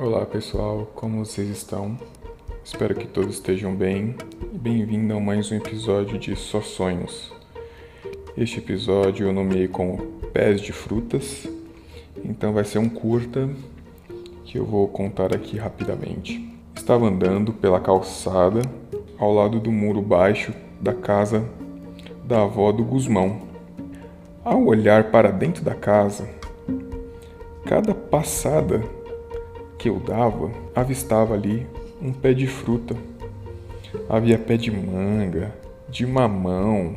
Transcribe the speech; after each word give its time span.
Olá 0.00 0.24
pessoal, 0.24 0.88
como 0.94 1.24
vocês 1.24 1.48
estão? 1.48 1.98
Espero 2.64 2.94
que 2.94 3.04
todos 3.04 3.34
estejam 3.34 3.74
bem 3.74 4.14
e 4.40 4.56
bem-vindo 4.56 5.12
a 5.12 5.18
mais 5.18 5.50
um 5.50 5.56
episódio 5.56 6.16
de 6.16 6.36
Só 6.36 6.60
Sonhos. 6.60 7.32
Este 8.36 8.60
episódio 8.60 9.26
eu 9.26 9.32
nomeei 9.32 9.66
como 9.66 9.98
Pés 10.32 10.60
de 10.60 10.72
Frutas, 10.72 11.48
então 12.24 12.52
vai 12.52 12.64
ser 12.64 12.78
um 12.78 12.88
curta 12.88 13.50
que 14.44 14.56
eu 14.56 14.64
vou 14.64 14.86
contar 14.86 15.34
aqui 15.34 15.58
rapidamente. 15.58 16.48
Estava 16.76 17.06
andando 17.06 17.52
pela 17.52 17.80
calçada 17.80 18.62
ao 19.18 19.34
lado 19.34 19.58
do 19.58 19.72
muro 19.72 20.00
baixo 20.00 20.54
da 20.80 20.94
casa 20.94 21.44
da 22.24 22.42
avó 22.42 22.70
do 22.70 22.84
Guzmão. 22.84 23.40
Ao 24.44 24.64
olhar 24.64 25.10
para 25.10 25.32
dentro 25.32 25.64
da 25.64 25.74
casa, 25.74 26.30
cada 27.64 27.92
passada 27.92 28.96
que 29.78 29.88
eu 29.88 30.00
dava, 30.00 30.50
avistava 30.74 31.34
ali 31.34 31.66
um 32.02 32.12
pé 32.12 32.34
de 32.34 32.46
fruta. 32.46 32.96
Havia 34.08 34.38
pé 34.38 34.56
de 34.56 34.70
manga, 34.70 35.54
de 35.88 36.04
mamão, 36.04 36.96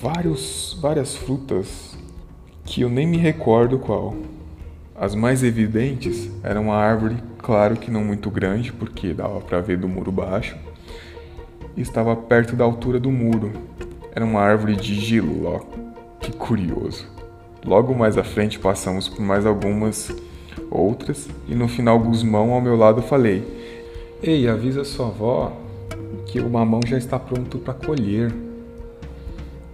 vários, 0.00 0.78
várias 0.80 1.16
frutas 1.16 1.98
que 2.64 2.82
eu 2.82 2.88
nem 2.88 3.06
me 3.06 3.16
recordo 3.16 3.78
qual. 3.78 4.14
As 4.94 5.14
mais 5.14 5.42
evidentes 5.42 6.30
eram 6.42 6.64
uma 6.64 6.76
árvore, 6.76 7.16
claro 7.38 7.76
que 7.76 7.90
não 7.90 8.04
muito 8.04 8.30
grande, 8.30 8.72
porque 8.72 9.12
dava 9.12 9.40
para 9.40 9.60
ver 9.60 9.78
do 9.78 9.88
muro 9.88 10.10
baixo, 10.10 10.56
e 11.76 11.80
estava 11.80 12.16
perto 12.16 12.56
da 12.56 12.64
altura 12.64 12.98
do 12.98 13.10
muro. 13.10 13.52
Era 14.12 14.24
uma 14.24 14.40
árvore 14.40 14.74
de 14.74 14.94
giló. 14.94 15.60
Que 16.20 16.32
curioso. 16.32 17.06
Logo 17.64 17.94
mais 17.94 18.18
à 18.18 18.24
frente 18.24 18.58
passamos 18.58 19.08
por 19.08 19.20
mais 19.20 19.46
algumas 19.46 20.12
outras 20.70 21.28
e 21.46 21.54
no 21.54 21.68
final 21.68 21.98
Guzmão 21.98 22.52
ao 22.52 22.60
meu 22.60 22.76
lado 22.76 23.02
falei: 23.02 23.42
"Ei, 24.22 24.48
avisa 24.48 24.84
sua 24.84 25.06
avó 25.06 25.52
que 26.26 26.40
o 26.40 26.48
mamão 26.48 26.80
já 26.86 26.98
está 26.98 27.18
pronto 27.18 27.58
para 27.58 27.74
colher". 27.74 28.32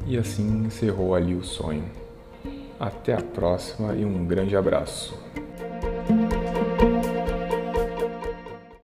E 0.07 0.19
assim 0.19 0.65
encerrou 0.67 1.15
ali 1.15 1.35
o 1.35 1.43
sonho. 1.43 1.85
Até 2.79 3.15
a 3.15 3.23
próxima 3.23 3.95
e 3.95 4.05
um 4.05 4.27
grande 4.27 4.57
abraço. 4.57 5.19